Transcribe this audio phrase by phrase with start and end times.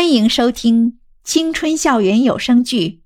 [0.00, 3.02] 欢迎收听青春校园有声剧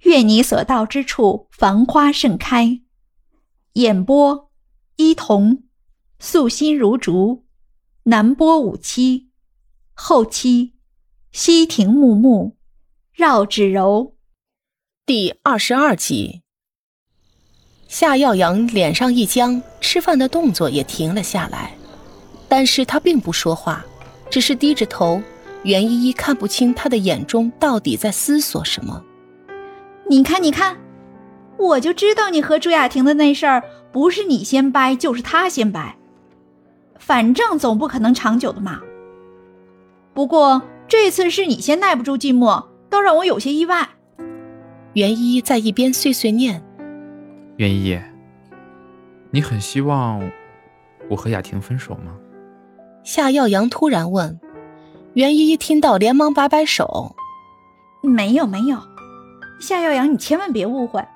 [0.00, 2.66] 愿你所到之处繁花盛开》，
[3.74, 4.50] 演播：
[4.96, 5.62] 伊童，
[6.18, 7.44] 素心如竹，
[8.02, 9.28] 南波五七，
[9.94, 10.72] 后期：
[11.30, 12.56] 西亭木木，
[13.12, 14.16] 绕指柔。
[15.06, 16.42] 第二十二集，
[17.86, 21.76] 夏耀阳脸上一僵，吃饭的动作也停了下来，
[22.48, 23.86] 但是他并不说话，
[24.28, 25.22] 只是低着头。
[25.64, 29.04] 袁依依看不清他的眼中到底在思索什么。
[30.08, 30.76] 你看，你看，
[31.56, 33.62] 我就知道你和朱雅婷的那事儿
[33.92, 35.96] 不是你先掰，就是他先掰，
[36.98, 38.80] 反正总不可能长久的嘛。
[40.12, 43.88] 不过这次是你先耐不住寂寞，倒让我有些意外。
[44.94, 46.62] 袁依依在一边碎碎念
[47.56, 47.98] ：“袁依依，
[49.30, 50.20] 你很希望
[51.08, 52.14] 我和雅婷分手吗？”
[53.04, 54.38] 夏耀阳突然问。
[55.14, 57.14] 袁依依听到，连忙摆摆手
[58.02, 58.78] ：“没有，没有，
[59.60, 61.06] 夏耀阳，你千万别误会，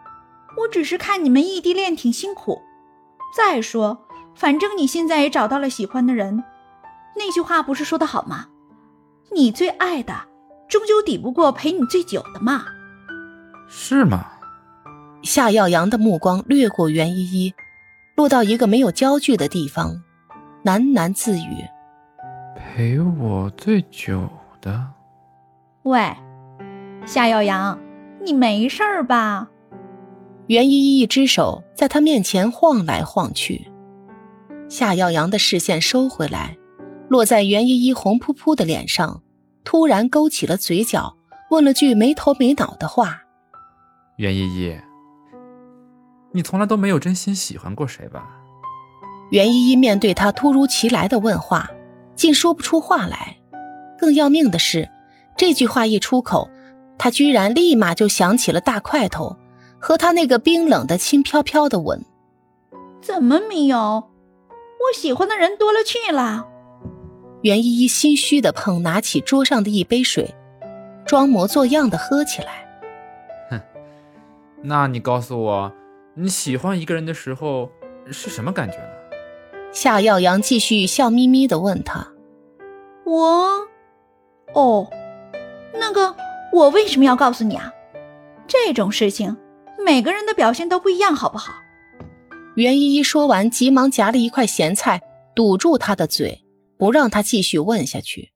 [0.58, 2.60] 我只是看你们异地恋挺辛苦。
[3.34, 6.44] 再说，反正你现在也找到了喜欢的人，
[7.16, 8.48] 那句话不是说的好吗？
[9.32, 10.12] 你最爱的，
[10.68, 12.66] 终究抵不过陪你最久的嘛。
[13.66, 14.26] 是吗？”
[15.24, 17.54] 夏耀阳的目光掠过袁依依，
[18.14, 20.02] 落到一个没有焦距的地方，
[20.64, 21.64] 喃喃自语。
[22.56, 24.28] 陪我最久
[24.60, 24.86] 的，
[25.82, 26.14] 喂，
[27.06, 27.78] 夏耀阳，
[28.24, 29.48] 你没事儿吧？
[30.46, 33.70] 袁依依一只手在他面前晃来晃去，
[34.68, 36.56] 夏耀阳的视线收回来，
[37.08, 39.22] 落在袁依依红扑扑的脸上，
[39.62, 41.16] 突然勾起了嘴角，
[41.50, 43.22] 问了句没头没脑的话
[44.16, 44.76] ：“袁依依，
[46.32, 48.26] 你从来都没有真心喜欢过谁吧？”
[49.30, 51.70] 袁依依面对他突如其来的问话。
[52.16, 53.36] 竟说不出话来，
[53.98, 54.88] 更要命的是，
[55.36, 56.50] 这句话一出口，
[56.98, 59.36] 他居然立马就想起了大块头
[59.78, 62.04] 和他那个冰冷的轻飘飘的吻。
[63.00, 63.76] 怎么没有？
[63.78, 66.48] 我喜欢的人多了去了。
[67.42, 70.34] 袁依依心虚的碰拿起桌上的一杯水，
[71.04, 72.66] 装模作样的喝起来。
[73.50, 73.60] 哼，
[74.62, 75.72] 那你告诉我，
[76.14, 77.70] 你喜欢一个人的时候
[78.10, 79.05] 是什么感觉呢？
[79.76, 82.10] 夏耀阳继续笑眯眯的问他
[83.04, 83.68] ：“我，
[84.54, 84.90] 哦，
[85.74, 86.16] 那个，
[86.50, 87.70] 我为什么要告诉你啊？
[88.48, 89.36] 这种事情，
[89.84, 91.52] 每个人的表现都不一样，好不好？”
[92.56, 95.02] 袁依依说完，急忙夹了一块咸菜
[95.34, 96.42] 堵住他的嘴，
[96.78, 98.32] 不让他继续问下去。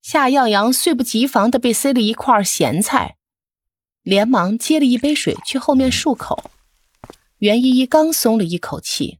[0.00, 3.16] 夏耀阳猝不及防的被塞了一块咸菜，
[4.04, 6.52] 连忙接了一杯水去后面漱口。
[7.38, 9.18] 袁依依刚松了一口气。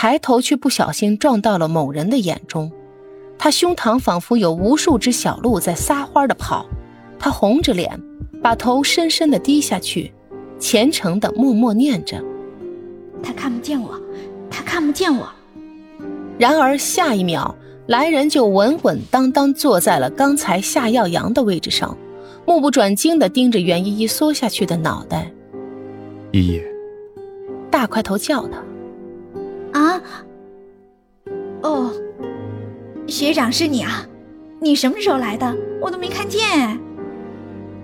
[0.00, 2.72] 抬头却不小心撞到了某人的眼中，
[3.36, 6.64] 他胸膛仿佛有无数只小鹿在撒欢的跑，
[7.18, 8.00] 他红着脸，
[8.42, 10.10] 把头深深的低下去，
[10.58, 12.18] 虔诚的默默念着
[13.22, 14.00] ：“他看不见我，
[14.50, 15.28] 他看不见我。”
[16.40, 17.54] 然而下一秒，
[17.86, 21.94] 来人就稳稳当当坐在了刚才夏耀阳的位置上，
[22.46, 25.30] 目不转睛的盯着袁依依缩下去的脑袋。
[26.32, 26.62] 依依，
[27.70, 28.62] 大块头叫他。
[29.72, 30.00] 啊！
[31.62, 31.92] 哦，
[33.06, 34.06] 学长是你啊？
[34.60, 35.56] 你什么时候来的？
[35.80, 36.78] 我都没看见。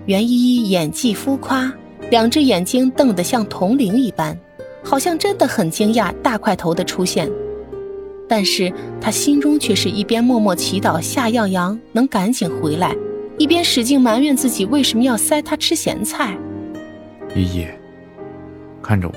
[0.05, 1.71] 袁依依演技浮夸，
[2.09, 4.37] 两只眼睛瞪得像铜铃一般，
[4.83, 7.29] 好像真的很惊讶大块头的出现。
[8.29, 8.71] 但是
[9.01, 12.95] 她心中却是一边默默祈祷夏耀阳能赶紧回来，
[13.37, 16.37] 一边使劲埋怨自己为什么要塞他吃咸菜。
[17.35, 17.67] 依依，
[18.81, 19.13] 看着我。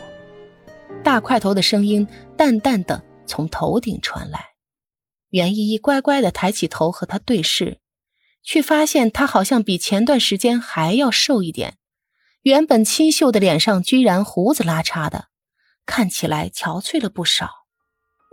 [1.02, 2.06] 大块头的声音
[2.40, 4.54] 淡淡的从头顶传来，
[5.28, 7.80] 袁依依乖乖的抬起头和他对视，
[8.42, 11.76] 却发现他好像比前段时间还要瘦一点，
[12.40, 15.26] 原本清秀的脸上居然胡子拉碴的，
[15.84, 17.66] 看起来憔悴了不少。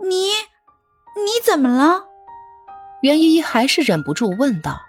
[0.08, 0.28] 你，
[1.22, 2.06] 你怎么了？
[3.02, 4.80] 袁依依还是忍不住问道。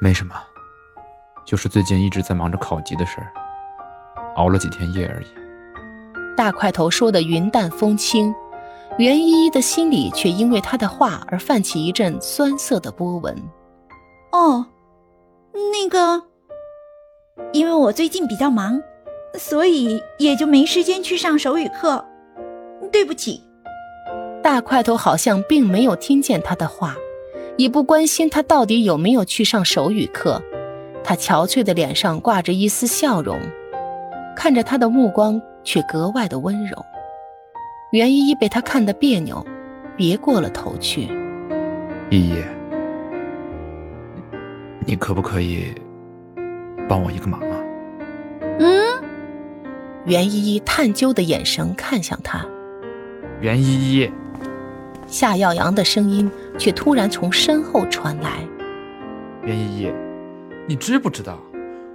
[0.00, 0.40] 没什么，
[1.44, 3.32] 就是最近一直在忙着考级的事儿，
[4.36, 5.39] 熬了几天夜而已。
[6.40, 8.34] 大块头说的云淡风轻，
[8.96, 13.36] 袁依依的心里却因为他的话而泛起一阵酸涩的波纹。
[14.32, 14.64] 哦，
[15.52, 16.22] 那个，
[17.52, 18.82] 因为我最近比较忙，
[19.34, 22.02] 所以也就没时间去上手语课，
[22.90, 23.42] 对不起。
[24.42, 26.96] 大块头好像并没有听见他的话，
[27.58, 30.42] 也不关心他到底有没有去上手语课，
[31.04, 33.38] 他憔悴的脸上挂着一丝笑容，
[34.34, 35.38] 看着他的目光。
[35.64, 36.76] 却格外的温柔。
[37.92, 39.44] 袁依依被他看得别扭，
[39.96, 41.08] 别过了头去。
[42.08, 42.34] 依依，
[44.86, 45.74] 你可不可以
[46.88, 47.56] 帮我一个忙啊？
[48.58, 48.68] 嗯，
[50.04, 52.44] 袁依依探究的眼神看向他，
[53.40, 54.10] 袁依依，
[55.06, 58.46] 夏耀阳的声音却突然从身后传来。
[59.44, 59.92] 袁依依，
[60.66, 61.38] 你知不知道，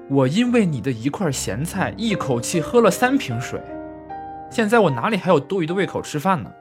[0.07, 3.59] 我因为你的一块咸菜，一口气喝了三瓶水，
[4.51, 6.51] 现在我哪里还有多余的胃口吃饭呢？